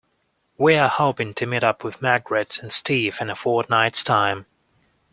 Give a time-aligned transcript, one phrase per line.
[0.57, 4.47] We are hoping to meet up with Margaret and Steve in a fortnight's time.